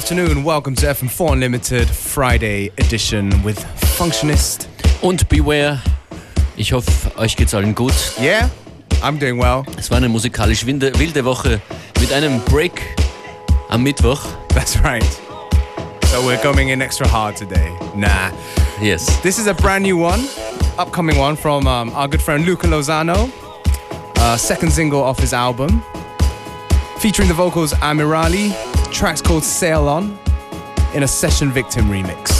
afternoon. 0.00 0.44
Welcome 0.44 0.74
to 0.76 0.86
FM4 0.86 1.32
Unlimited 1.34 1.86
Friday 1.86 2.70
Edition 2.78 3.28
with 3.44 3.58
Functionist. 3.98 4.66
Und 5.02 5.28
Beware. 5.28 5.78
Ich 6.56 6.72
hoffe, 6.72 7.14
euch 7.18 7.36
geht's 7.36 7.52
allen 7.52 7.74
gut. 7.74 7.92
Yeah, 8.18 8.48
I'm 9.02 9.18
doing 9.18 9.38
well. 9.38 9.62
Es 9.76 9.90
war 9.90 9.98
eine 9.98 10.08
musikalisch 10.08 10.64
wilde, 10.64 11.24
Woche 11.26 11.60
mit 12.00 12.14
einem 12.14 12.40
Break 12.46 12.80
am 13.68 13.82
Mittwoch. 13.82 14.22
That's 14.54 14.82
right. 14.82 15.04
So 16.06 16.22
we're 16.22 16.40
coming 16.40 16.70
in 16.70 16.80
extra 16.80 17.06
hard 17.06 17.36
today. 17.36 17.70
Nah. 17.94 18.30
Yes. 18.80 19.20
This 19.20 19.38
is 19.38 19.48
a 19.48 19.54
brand 19.54 19.84
new 19.84 19.98
one, 19.98 20.26
upcoming 20.78 21.18
one 21.18 21.36
from 21.36 21.66
um, 21.66 21.90
our 21.90 22.08
good 22.08 22.22
friend 22.22 22.46
Luca 22.46 22.66
Lozano. 22.66 23.30
Uh, 24.16 24.38
second 24.38 24.72
single 24.72 25.02
off 25.02 25.18
his 25.18 25.34
album. 25.34 25.82
Featuring 27.00 27.28
the 27.28 27.34
vocals 27.34 27.74
Amirali. 27.82 28.69
Track's 28.92 29.22
called 29.22 29.44
Sail 29.44 29.88
On 29.88 30.18
in 30.94 31.04
a 31.04 31.08
Session 31.08 31.50
Victim 31.50 31.86
remix. 31.86 32.39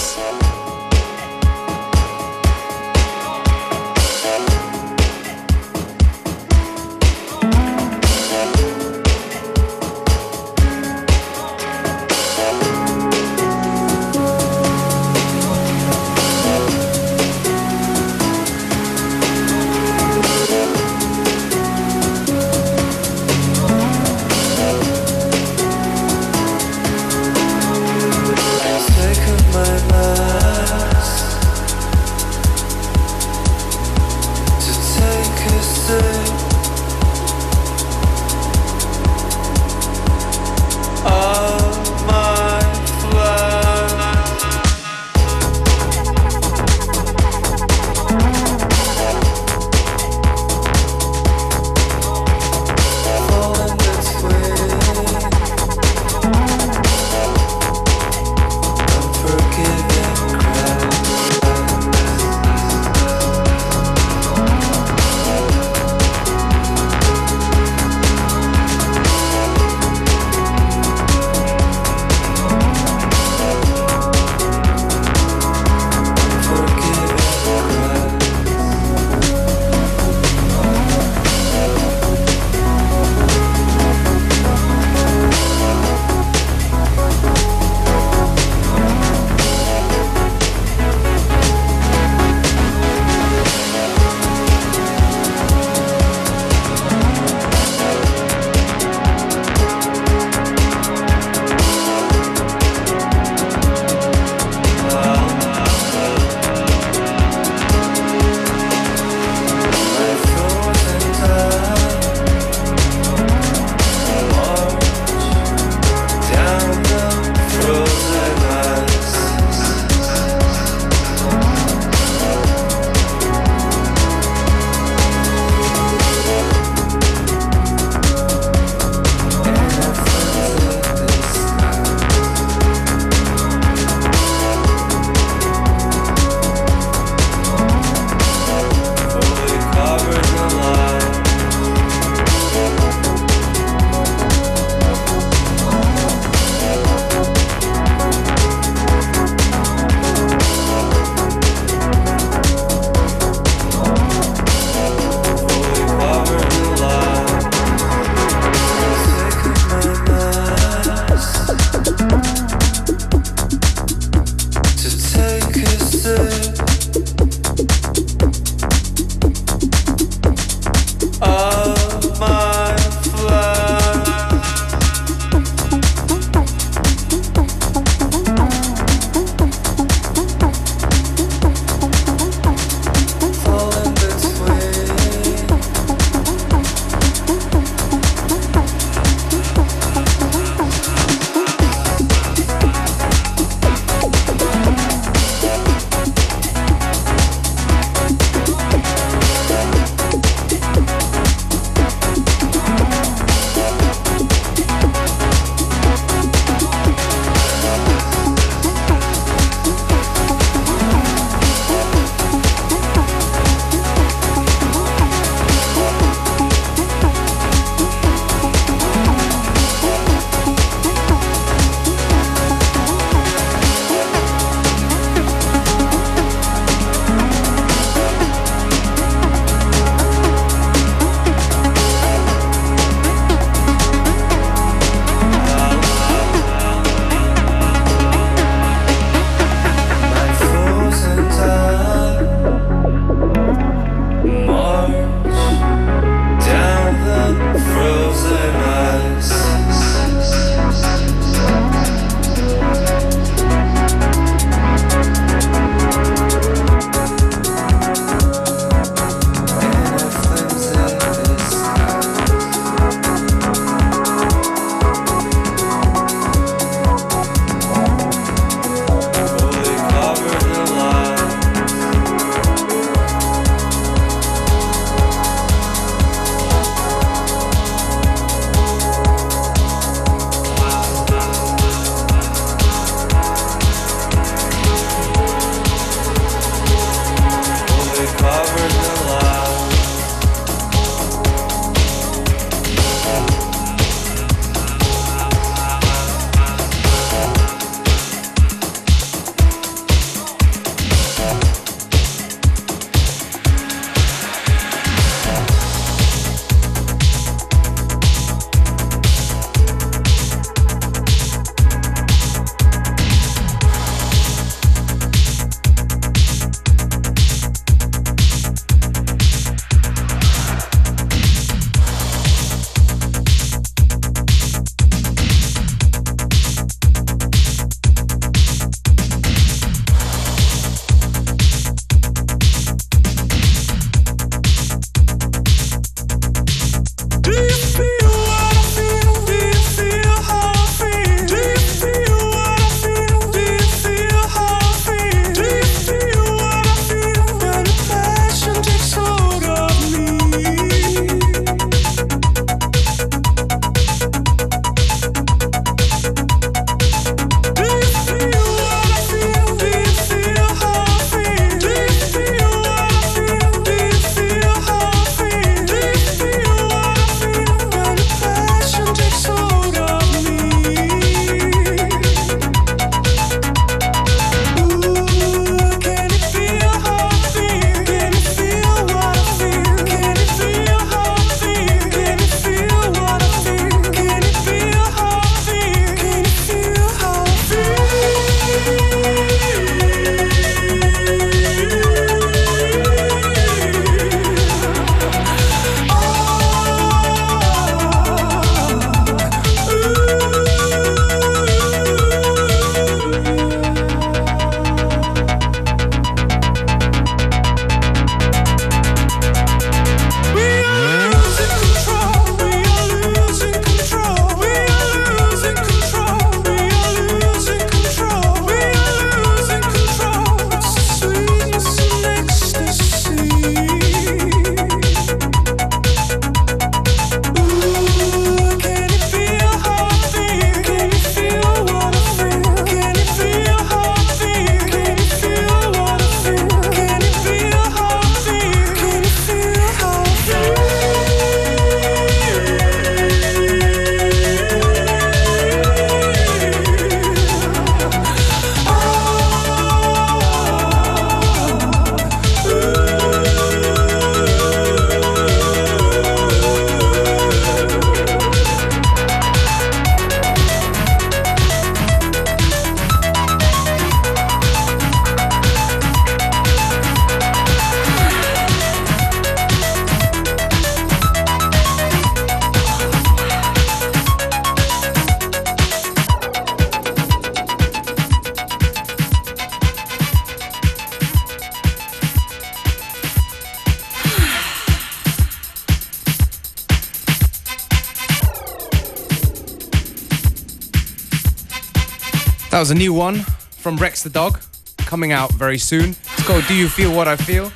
A 492.71 492.75
new 492.75 492.93
one 492.93 493.25
from 493.59 493.77
Rex 493.77 494.03
the 494.03 494.11
Dog, 494.11 494.41
coming 494.77 495.13
out 495.13 495.33
very 495.33 495.59
soon. 495.59 495.91
It's 495.91 496.27
called 496.27 496.45
Do 496.47 496.55
You 496.55 496.69
Feel 496.69 496.95
What 496.95 497.09
I 497.09 497.17
Feel? 497.17 497.51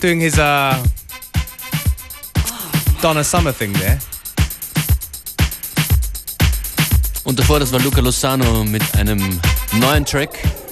Doing 0.00 0.20
his 0.20 0.38
uh, 0.38 0.84
Donna 3.00 3.22
Summer 3.24 3.52
thing 3.52 3.72
there. 3.74 3.98
Und 7.24 7.38
davor, 7.38 7.60
das 7.60 7.72
war 7.72 7.80
Luca 7.80 8.00
Lozano 8.00 8.64
mit 8.64 8.82
einem 8.96 9.40
neuen 9.74 10.04
Track. 10.04 10.30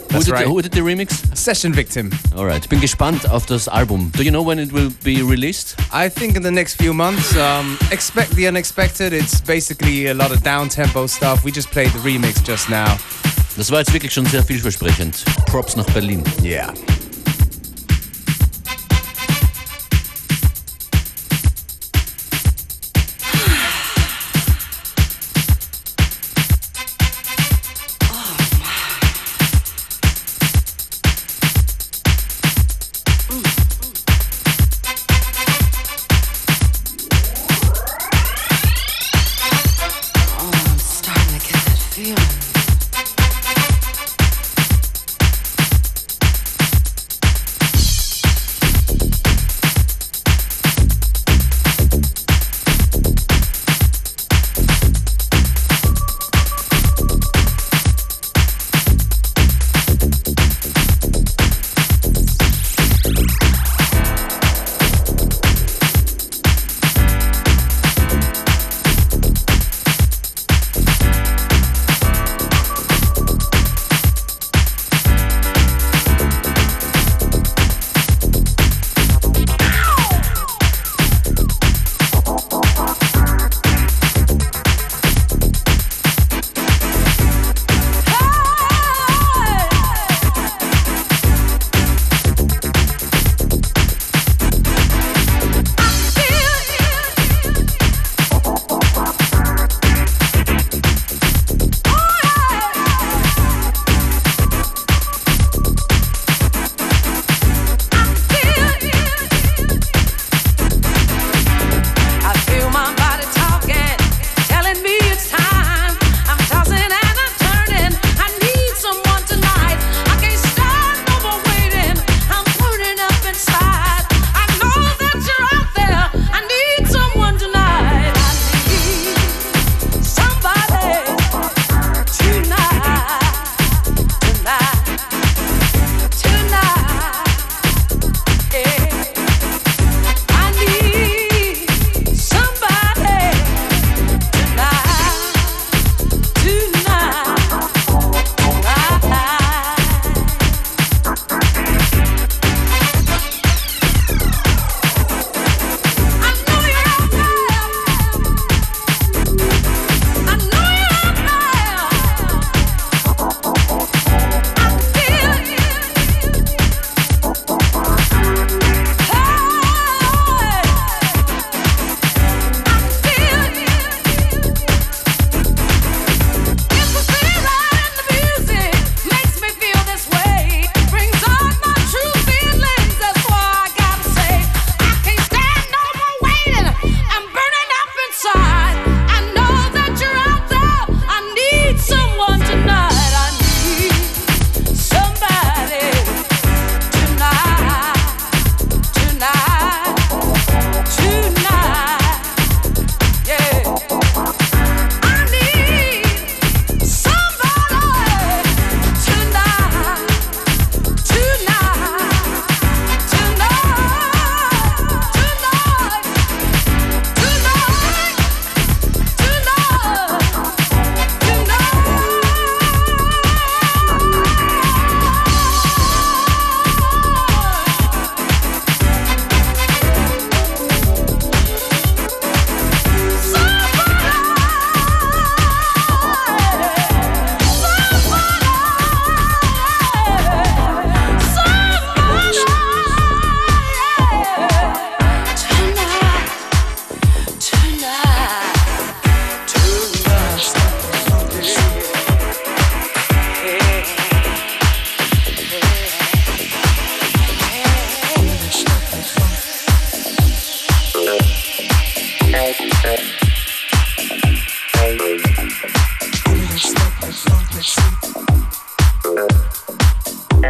Who 0.09 0.15
That's 0.15 0.25
did, 0.25 0.35
right. 0.35 0.47
who 0.47 0.61
did 0.63 0.73
the 0.73 0.81
remix? 0.81 1.37
Session 1.37 1.73
Victim. 1.73 2.11
Alright, 2.35 2.69
bin 2.69 2.81
gespannt 2.81 3.29
auf 3.31 3.47
das 3.47 3.69
Album. 3.69 4.11
Do 4.17 4.23
you 4.23 4.31
know 4.31 4.43
when 4.43 4.59
it 4.59 4.73
will 4.73 4.91
be 5.05 5.23
released? 5.23 5.77
I 5.93 6.09
think 6.09 6.35
in 6.35 6.43
the 6.43 6.51
next 6.51 6.77
few 6.77 6.95
months, 6.95 7.37
um, 7.37 7.79
expect 7.93 8.31
the 8.35 8.49
unexpected. 8.49 9.13
It's 9.13 9.41
basically 9.41 10.09
a 10.09 10.15
lot 10.15 10.33
of 10.33 10.43
down 10.43 10.71
tempo 10.71 11.07
stuff. 11.07 11.45
We 11.45 11.53
just 11.53 11.71
played 11.71 11.93
the 11.93 12.01
remix 12.01 12.43
just 12.43 12.69
now. 12.71 12.97
Das 13.59 13.73
war 13.73 13.81
jetzt 13.81 13.93
wirklich 13.93 14.13
schon 14.13 14.25
sehr 14.25 14.45
vielversprechend. 14.45 15.25
Props 15.47 15.75
nach 15.75 15.87
Berlin. 15.87 16.23
Yeah. 16.45 16.73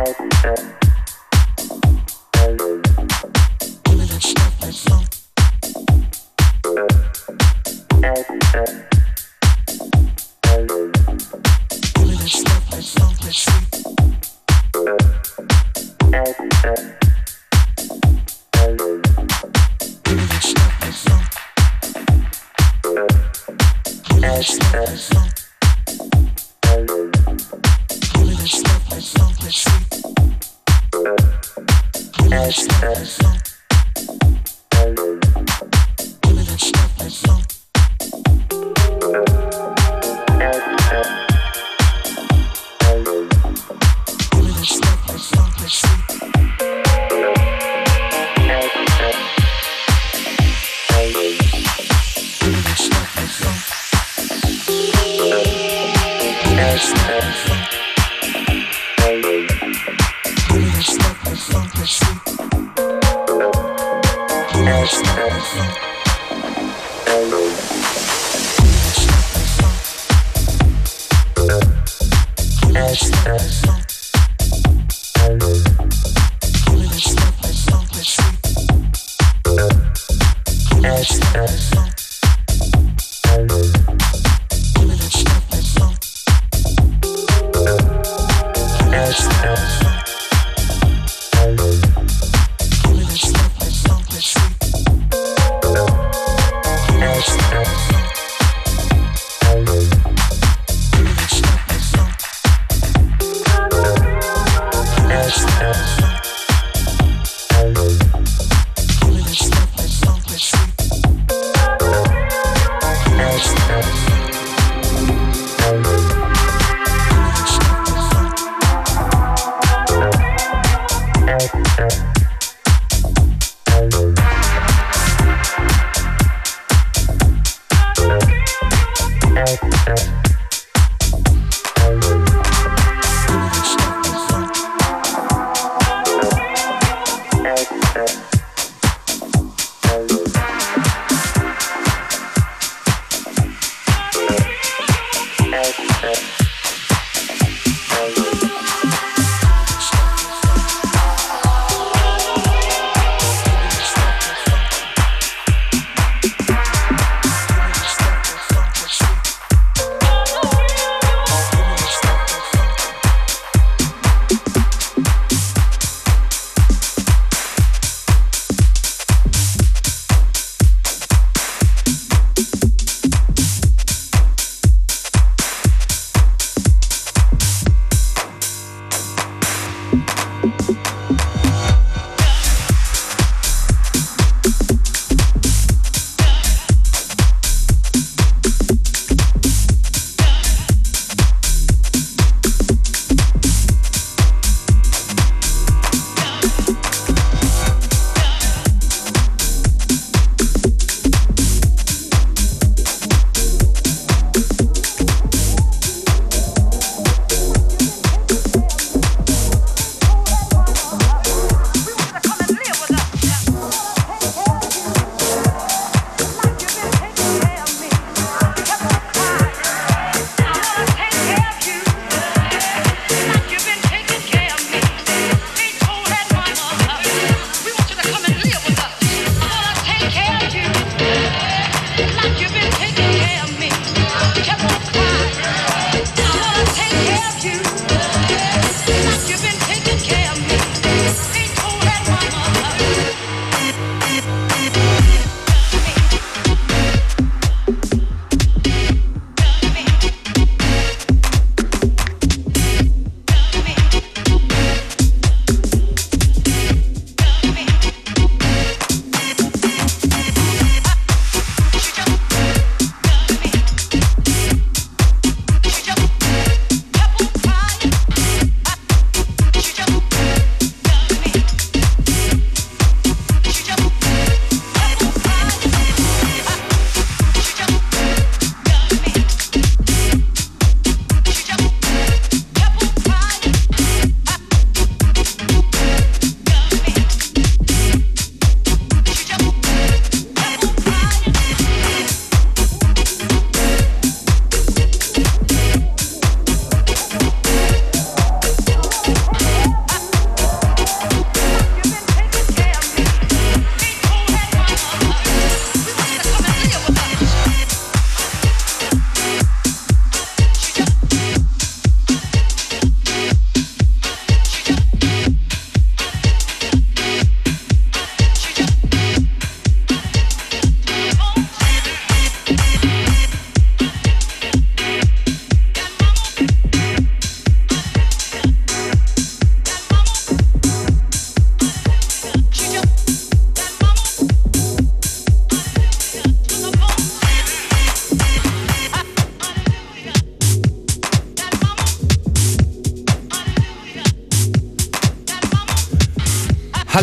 Zeiten. 0.09 0.88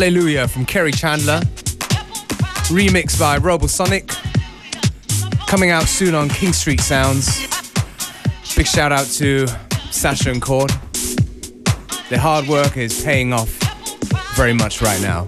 Hallelujah 0.05 0.47
from 0.47 0.67
Kerri 0.67 0.93
Chandler, 0.93 1.39
remixed 2.69 3.19
by 3.19 3.39
Robosonic, 3.39 4.07
coming 5.47 5.71
out 5.71 5.85
soon 5.87 6.13
on 6.13 6.29
King 6.29 6.53
Street 6.53 6.79
Sounds. 6.79 7.47
Big 8.55 8.67
shout 8.67 8.91
out 8.91 9.07
to 9.17 9.47
Sasha 9.89 10.29
and 10.29 10.43
Cord. 10.43 10.69
Their 12.09 12.19
hard 12.19 12.47
work 12.47 12.77
is 12.77 13.03
paying 13.03 13.33
off 13.33 13.49
very 14.35 14.53
much 14.53 14.79
right 14.79 15.01
now. 15.01 15.27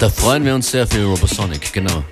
Da 0.00 0.08
freuen 0.08 0.42
wir 0.46 0.54
uns 0.54 0.70
sehr 0.70 0.86
für 0.86 1.04
Robosonic, 1.04 1.70
genau. 1.74 2.02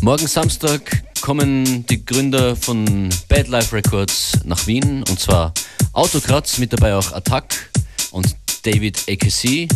Morgen 0.00 0.28
Samstag 0.28 1.05
kommen 1.26 1.84
die 1.86 2.06
Gründer 2.06 2.54
von 2.54 3.08
Bad 3.26 3.48
Life 3.48 3.74
Records 3.74 4.38
nach 4.44 4.64
Wien 4.68 5.02
und 5.10 5.18
zwar 5.18 5.52
Autokratz, 5.92 6.58
mit 6.58 6.72
dabei 6.72 6.94
auch 6.94 7.10
Attack 7.10 7.68
und 8.12 8.36
David 8.62 8.96
AKC. 9.10 9.66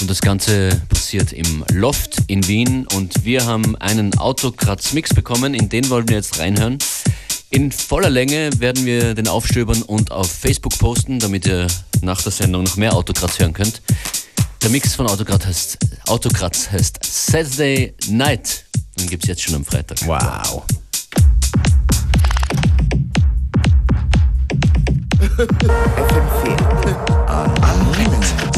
Und 0.00 0.10
das 0.10 0.20
Ganze 0.20 0.82
passiert 0.88 1.32
im 1.32 1.64
Loft 1.72 2.16
in 2.26 2.48
Wien 2.48 2.84
und 2.96 3.24
wir 3.24 3.46
haben 3.46 3.76
einen 3.76 4.18
Autokratz-Mix 4.18 5.14
bekommen, 5.14 5.54
in 5.54 5.68
den 5.68 5.88
wollen 5.88 6.08
wir 6.08 6.16
jetzt 6.16 6.40
reinhören. 6.40 6.78
In 7.50 7.70
voller 7.70 8.10
Länge 8.10 8.50
werden 8.58 8.84
wir 8.84 9.14
den 9.14 9.28
aufstöbern 9.28 9.82
und 9.82 10.10
auf 10.10 10.28
Facebook 10.28 10.76
posten, 10.80 11.20
damit 11.20 11.46
ihr 11.46 11.68
nach 12.02 12.20
der 12.20 12.32
Sendung 12.32 12.64
noch 12.64 12.74
mehr 12.74 12.96
Autokratz 12.96 13.38
hören 13.38 13.52
könnt. 13.52 13.82
Der 14.64 14.70
Mix 14.70 14.96
von 14.96 15.06
Autokratz 15.06 15.46
heißt, 15.46 15.78
Autokratz 16.08 16.72
heißt 16.72 16.98
Saturday 17.04 17.94
Night. 18.08 18.63
Den 18.98 19.08
gibt 19.08 19.24
es 19.24 19.28
jetzt 19.28 19.42
schon 19.42 19.54
am 19.54 19.64
Freitag. 19.64 20.06
Wow. 20.06 20.64
FM4. 25.36 26.54
Anregend. 27.26 28.53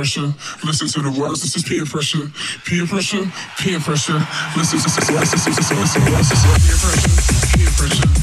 pressure. 0.00 0.32
Listen 0.64 0.88
to 0.88 1.10
the 1.10 1.20
words. 1.20 1.42
This 1.42 1.56
is 1.56 1.62
peer 1.62 1.84
pressure. 1.84 2.32
Peer 2.64 2.86
pressure. 2.86 3.30
Peer 3.58 3.78
pressure. 3.80 4.18
Listen 4.56 4.78
to 4.78 4.88
the 4.88 5.12
words. 5.12 5.30
peer 5.36 6.08
pressure. 6.08 6.40
Peer 6.64 6.78
pressure. 6.80 7.58
Peer 7.58 7.70
pressure. 7.76 8.19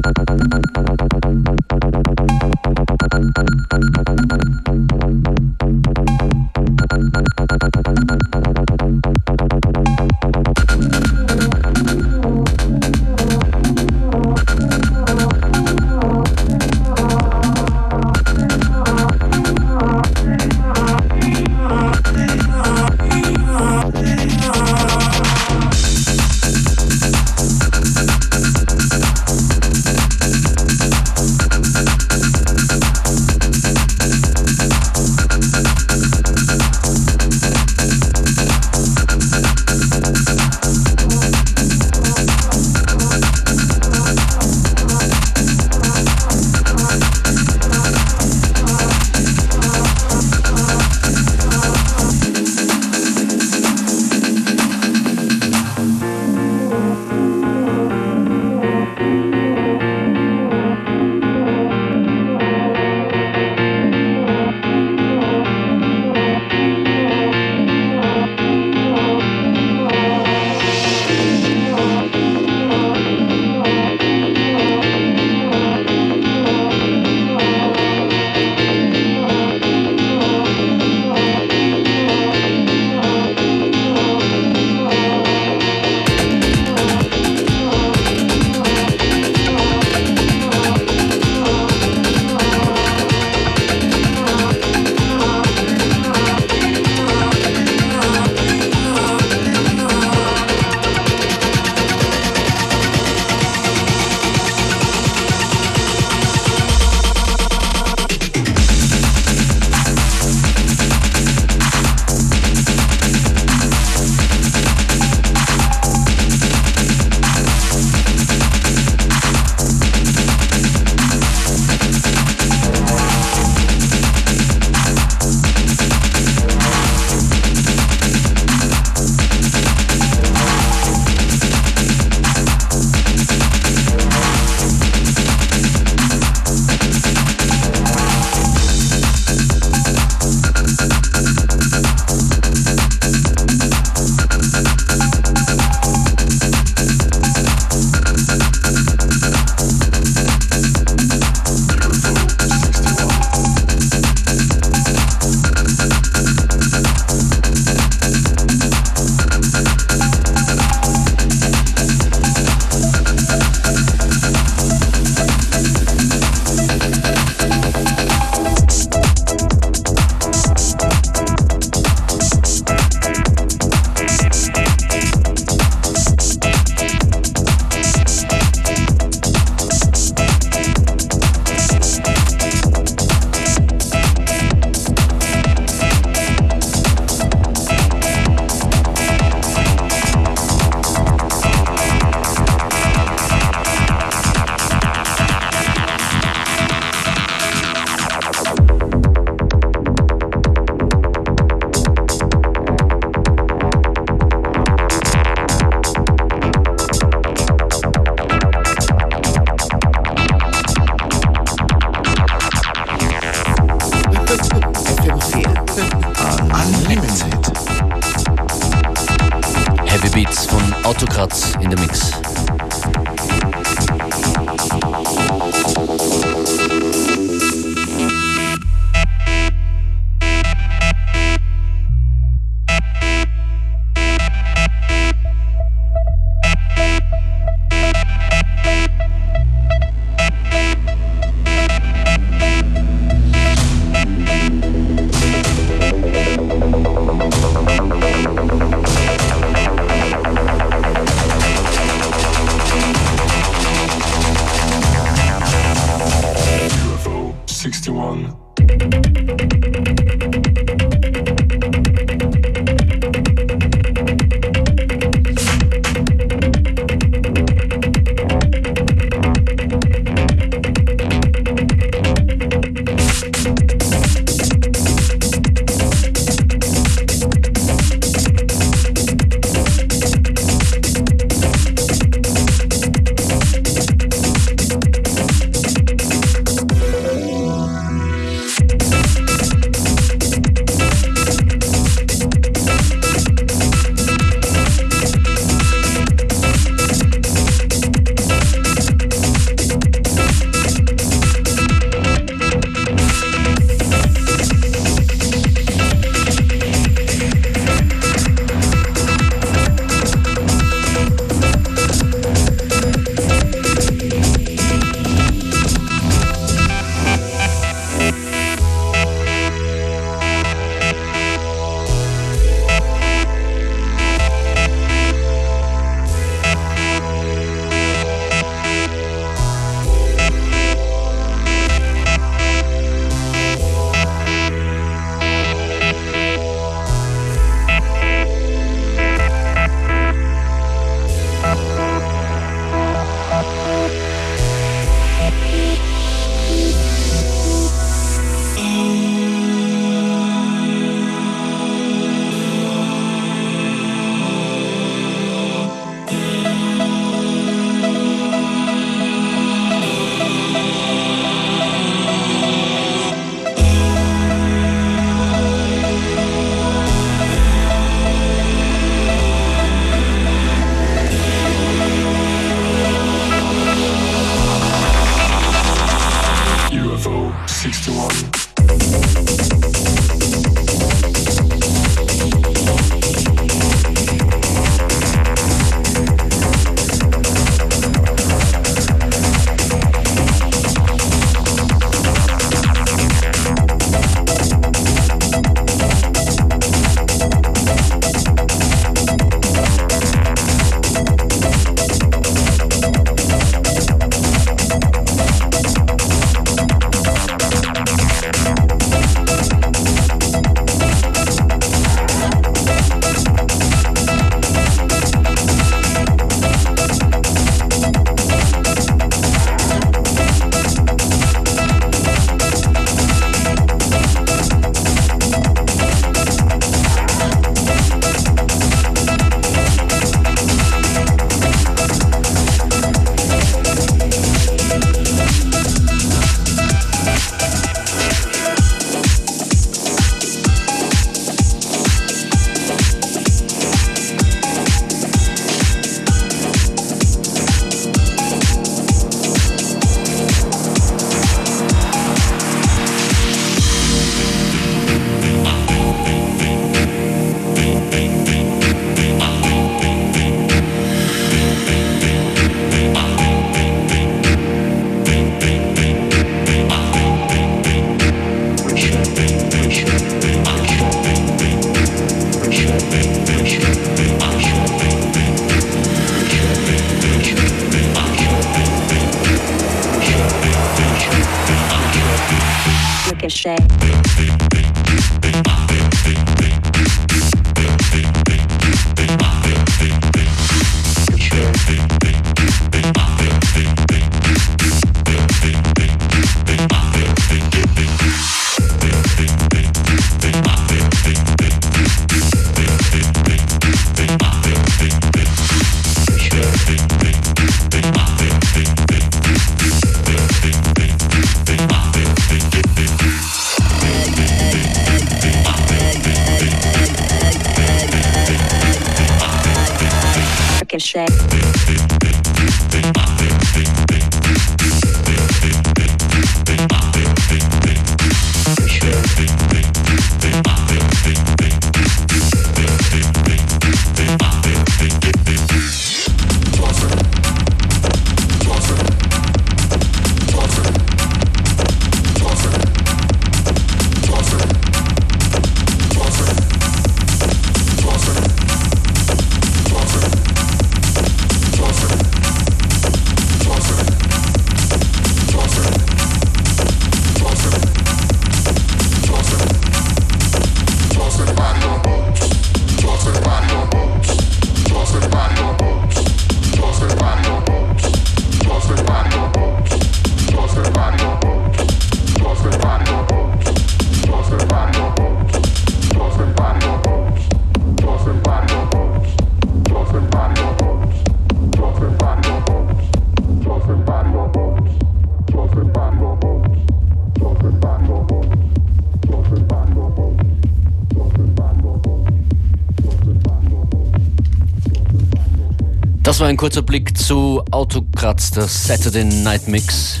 War 596.26 596.30
ein 596.30 596.36
kurzer 596.36 596.62
Blick 596.62 596.98
zu 596.98 597.40
Autokratz, 597.52 598.32
der 598.32 598.48
Saturday 598.48 599.04
Night 599.04 599.46
Mix. 599.46 600.00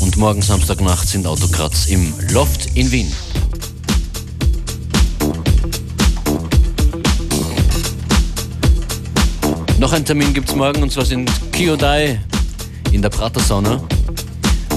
Und 0.00 0.16
morgen 0.16 0.42
Samstagnacht 0.42 1.06
sind 1.06 1.28
Autokratz 1.28 1.86
im 1.86 2.12
Loft 2.32 2.66
in 2.74 2.90
Wien. 2.90 3.12
Noch 9.78 9.92
einen 9.92 10.04
Termin 10.04 10.34
gibt 10.34 10.48
es 10.48 10.56
morgen 10.56 10.82
und 10.82 10.90
zwar 10.90 11.04
sind 11.04 11.30
Kyodai 11.52 12.18
in 12.90 13.00
der 13.00 13.10
Pratersauna. 13.10 13.80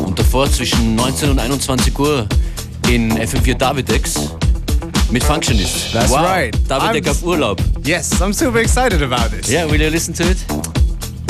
Und 0.06 0.20
davor 0.20 0.48
zwischen 0.52 0.93
19 0.93 1.32
und 1.32 1.39
21 1.39 1.98
Uhr 1.98 2.28
in 2.88 3.18
FM4 3.18 3.56
Davidex 3.56 4.30
mit 5.10 5.24
Functionist. 5.24 5.91
That's 5.91 6.12
wow, 6.12 6.20
right. 6.20 6.56
Davidex 6.68 7.08
I'm- 7.08 7.12
auf 7.14 7.24
Urlaub. 7.24 7.60
Yes, 7.86 8.20
I'm 8.20 8.34
super 8.34 8.58
excited 8.58 9.04
about 9.04 9.30
this. 9.30 9.48
Yeah, 9.48 9.66
will 9.66 9.80
you 9.80 9.92
listen 9.92 10.12
to 10.16 10.24
it? 10.24 10.44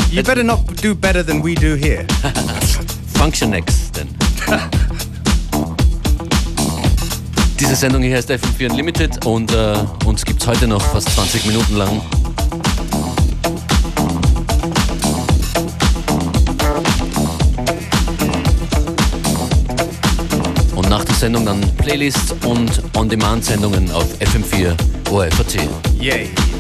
You 0.10 0.24
better 0.24 0.42
not 0.42 0.66
do 0.78 0.96
better 0.96 1.22
than 1.22 1.42
we 1.42 1.54
do 1.54 1.76
here. 1.76 2.08
Functionex 3.18 3.92
denn. 3.92 4.08
Diese 7.60 7.76
Sendung 7.76 8.04
hier 8.04 8.16
heißt 8.16 8.32
FM4 8.32 8.70
Unlimited 8.70 9.26
und 9.26 9.52
äh, 9.52 9.76
uns 10.06 10.24
gibt 10.24 10.42
es 10.42 10.48
heute 10.48 10.66
noch 10.66 10.82
fast 10.82 11.10
20 11.10 11.46
Minuten 11.46 11.76
lang. 11.76 12.02
Und 20.74 20.90
nach 20.90 21.04
der 21.04 21.16
Sendung 21.16 21.46
dann 21.46 21.60
Playlists 21.76 22.34
und 22.46 22.82
On-Demand-Sendungen 22.96 23.92
auf 23.92 24.06
FM4 24.22 24.74
ORFAT. 25.12 25.95
Yay. 26.06 26.55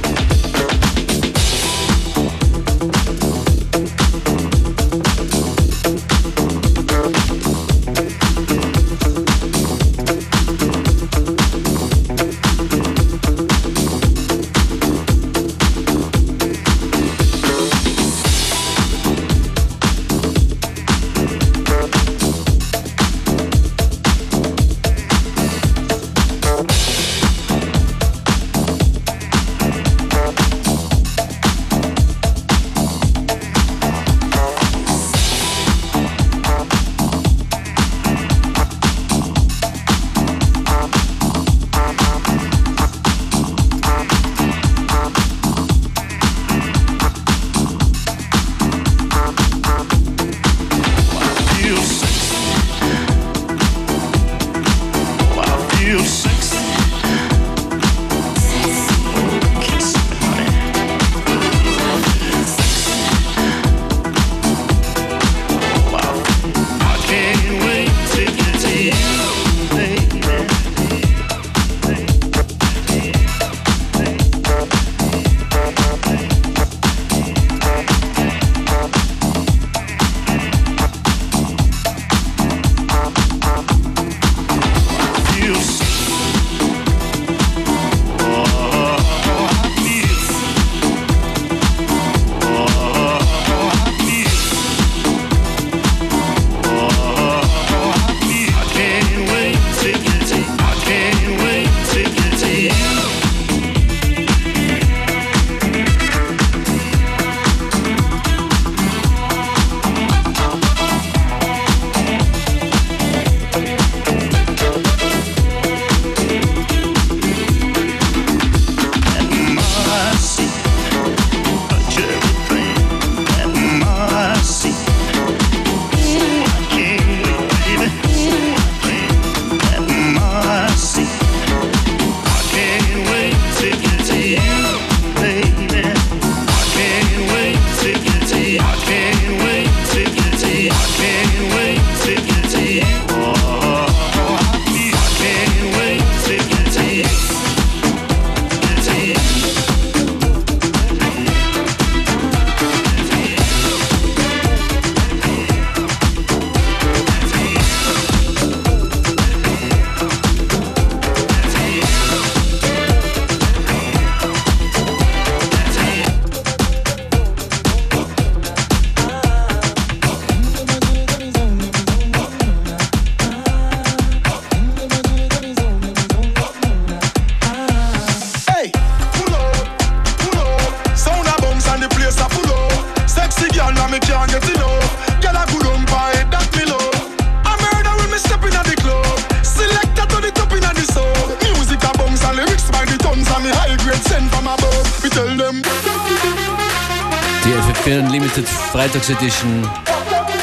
Freitags-Edition. 199.05 199.61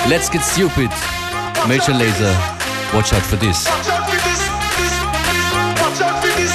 Let's 0.09 0.29
get 0.31 0.43
stupid. 0.43 0.91
Major 1.67 1.93
Lazer. 1.93 2.33
Watch 2.95 3.13
out 3.13 3.23
for 3.23 3.37
this. 3.37 3.67
Watch 3.67 3.89
out 3.89 4.07
for 4.07 4.17
this, 4.23 4.43
this, 4.79 4.95
watch 5.83 6.01
out 6.01 6.23
for 6.23 6.31
this. 6.39 6.55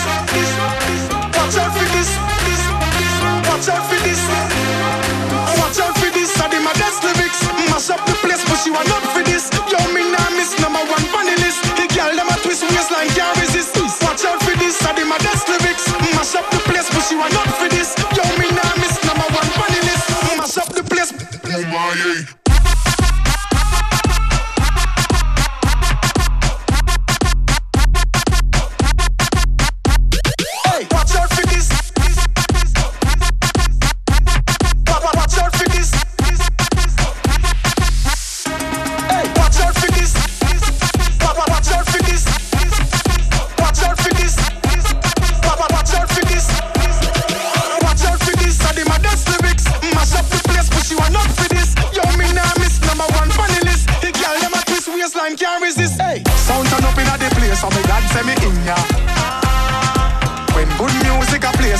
Watch 1.35 1.57
out 1.57 1.73
for 1.75 1.85
this, 1.91 2.09
this, 2.47 3.11
watch 3.49 3.67
out 3.67 3.83
for 3.83 3.99
this. 4.07 4.21
Watch 5.59 5.79
out 5.79 5.95
for 5.97 6.11
this, 6.15 6.31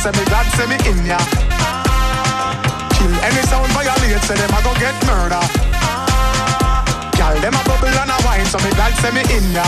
say 0.07 0.19
me 0.19 0.25
God 0.31 0.47
say 0.55 0.67
me 0.71 0.77
in 0.87 0.99
ya. 1.03 1.19
Kill 2.95 3.11
any 3.27 3.43
sound 3.51 3.67
violate, 3.75 4.23
say 4.23 4.39
them 4.39 4.55
a 4.55 4.59
go 4.63 4.71
get 4.79 4.95
murder. 5.03 5.43
Gyal 7.19 7.35
them 7.43 7.51
a 7.51 7.61
bubble 7.67 7.91
and 7.91 8.11
a 8.11 8.17
wine, 8.23 8.47
so 8.47 8.55
me 8.63 8.71
God 8.79 8.93
say 9.03 9.11
me 9.11 9.23
in 9.35 9.43
ya. 9.51 9.67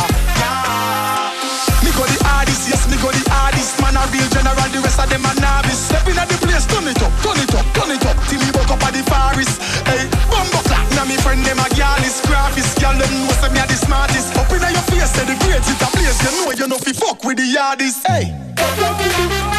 Me 1.84 1.92
go 1.92 2.08
the 2.08 2.20
hardest, 2.24 2.72
yes 2.72 2.88
me 2.88 2.96
go 3.04 3.12
the 3.12 3.24
hardest. 3.28 3.82
Man 3.84 4.00
a 4.00 4.04
real 4.16 4.28
general, 4.32 4.70
the 4.72 4.80
rest 4.80 5.00
of 5.04 5.10
them 5.12 5.28
a 5.28 5.32
novice. 5.44 5.92
Step 5.92 6.08
inna 6.08 6.24
the 6.24 6.38
place, 6.40 6.64
turn 6.72 6.88
it 6.88 7.02
up, 7.04 7.12
turn 7.20 7.40
it 7.44 7.52
up, 7.52 7.68
turn 7.76 7.92
it 7.92 8.06
up, 8.08 8.16
till 8.32 8.40
me 8.40 8.48
woke 8.56 8.72
up 8.72 8.84
at 8.88 8.96
the 8.96 9.04
forest. 9.12 9.60
Hey, 9.92 10.08
bumbo 10.32 10.64
clap, 10.72 10.88
now 10.96 11.04
me 11.04 11.20
friend 11.20 11.44
them 11.44 11.60
a 11.60 11.68
gal 11.76 12.00
is 12.08 12.24
graphis. 12.24 12.80
Gal 12.80 12.96
them 12.96 13.12
know 13.28 13.36
say 13.44 13.52
me 13.52 13.60
a 13.60 13.68
the 13.68 13.76
smartest. 13.76 14.32
Up 14.40 14.48
inna 14.56 14.72
your 14.72 14.88
face, 14.88 15.12
say 15.12 15.28
the 15.28 15.36
greatest, 15.44 15.84
a 15.84 15.88
place 15.92 16.16
you 16.24 16.32
know 16.32 16.52
you 16.56 16.68
know 16.72 16.80
fi 16.80 16.96
fuck 16.96 17.20
with 17.28 17.36
the 17.36 17.48
hardest. 17.60 18.08
Hey. 18.08 19.59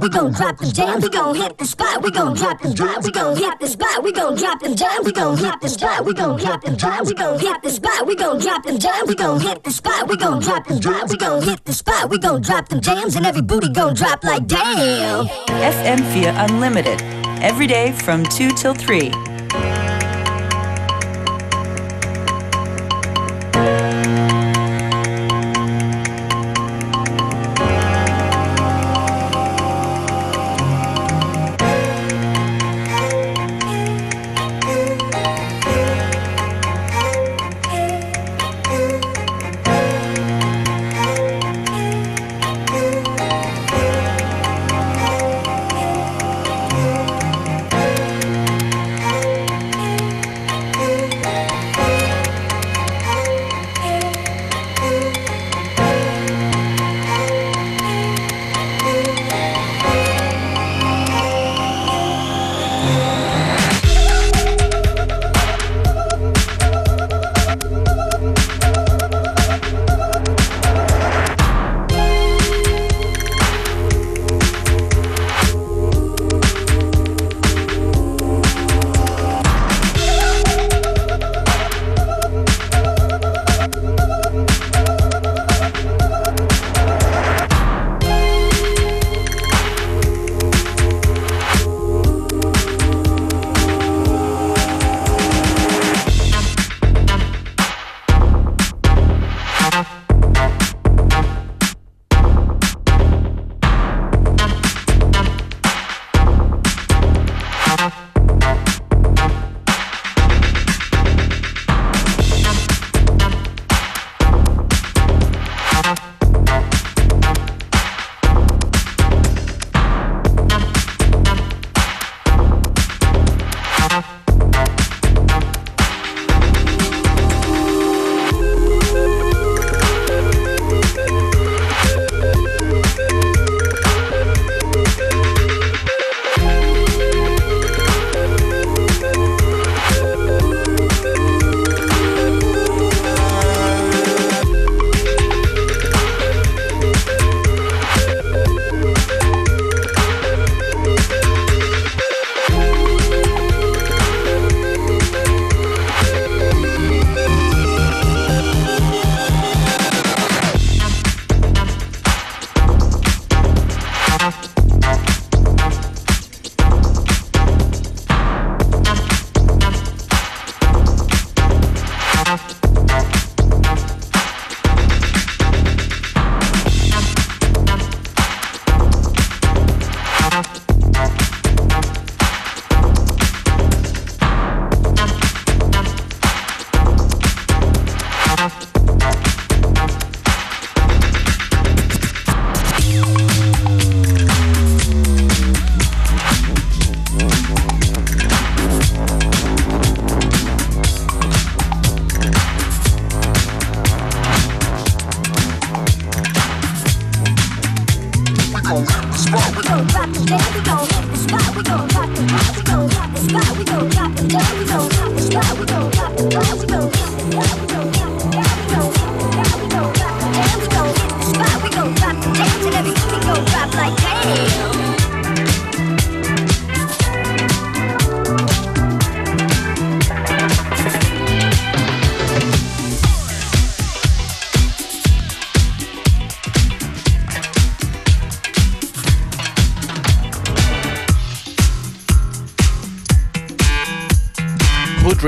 We 0.00 0.08
gon' 0.08 0.32
drop 0.32 0.56
them 0.56 0.72
jams. 0.72 1.02
We 1.02 1.10
gon' 1.10 1.34
hit 1.34 1.58
the 1.58 1.66
spot. 1.66 2.02
We 2.02 2.10
gon' 2.10 2.34
drop 2.34 2.62
them 2.62 2.74
jams. 2.74 3.04
We 3.04 3.12
gon' 3.12 3.36
hit 3.36 3.60
the 3.60 3.68
spot. 3.68 4.02
We 4.02 4.12
gon' 4.12 4.34
drop 4.34 4.60
them 4.60 4.74
jams. 4.74 5.04
We 5.04 5.12
gon' 5.12 5.36
hit 5.36 5.60
the 5.60 5.68
spot. 5.68 6.06
We 6.06 6.14
gon' 6.14 6.38
drop 6.38 6.62
them 6.62 6.76
jams. 6.78 7.08
We 7.08 7.14
gon' 7.14 7.38
hit 7.38 7.62
the 7.62 7.70
spot. 7.70 8.08
We 8.08 8.16
gon' 8.16 8.38
drop 8.40 8.64
them 8.64 8.78
jams. 8.78 9.08
We 9.08 9.14
gon' 9.14 9.40
hit 9.40 9.62
the 9.62 9.70
spot. 9.70 10.08
We 10.08 10.16
gon' 10.16 10.40
drop 10.40 10.66
them 10.66 10.80
jams. 10.80 11.10
We 11.10 11.18
gon' 11.18 11.42
hit 11.42 11.64
the 11.66 11.72
spot. 11.74 12.08
We 12.08 12.18
gon' 12.18 12.40
drop 12.40 12.68
them 12.70 12.80
jams, 12.80 13.16
and 13.16 13.26
every 13.26 13.42
booty 13.42 13.68
gon' 13.68 13.94
drop 13.94 14.24
like 14.24 14.46
damn. 14.46 15.26
FM4 15.26 16.48
Unlimited. 16.48 17.02
Every 17.42 17.66
day 17.66 17.92
from 17.92 18.24
2 18.24 18.50
till 18.52 18.74
3. 18.74 19.29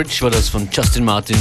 Rich 0.04 0.20
war 0.20 0.30
das 0.30 0.48
von 0.48 0.68
Justin 0.72 1.04
Martin. 1.04 1.36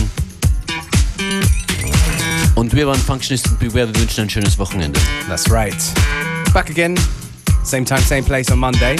Und 2.54 2.76
wir 2.76 2.86
waren 2.86 3.00
Functionist 3.00 3.48
und 3.48 3.58
Beware. 3.58 3.88
Wir 3.88 4.02
wünschen 4.02 4.22
ein 4.22 4.30
schönes 4.30 4.56
Wochenende. 4.60 5.00
That's 5.28 5.50
right. 5.50 5.76
Back 6.54 6.70
again, 6.70 6.96
same 7.64 7.86
time, 7.86 8.02
same 8.02 8.22
place 8.22 8.52
on 8.52 8.60
Monday. 8.60 8.98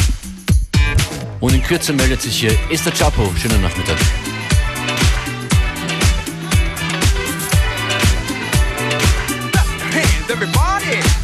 Und 1.42 1.54
in 1.54 1.62
Kürze 1.62 1.94
meldet 1.94 2.24
sich 2.24 2.40
hier 2.40 2.58
Esther 2.72 2.92
Chapo. 2.92 3.32
Schönen 3.40 3.62
Nachmittag. 3.62 3.98
everybody. 10.28 11.21